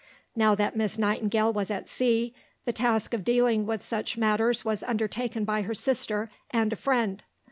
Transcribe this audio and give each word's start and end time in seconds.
Now 0.35 0.55
that 0.55 0.75
Miss 0.75 0.97
Nightingale 0.97 1.53
was 1.53 1.69
at 1.69 1.87
sea, 1.87 2.33
the 2.65 2.73
task 2.73 3.13
of 3.13 3.23
dealing 3.23 3.67
with 3.67 3.83
such 3.83 4.17
matters 4.17 4.65
was 4.65 4.81
undertaken 4.81 5.45
by 5.45 5.61
her 5.61 5.75
sister 5.75 6.31
and 6.49 6.73
a 6.73 6.75
friend. 6.75 7.21